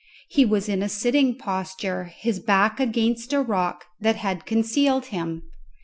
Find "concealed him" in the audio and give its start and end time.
4.47-5.43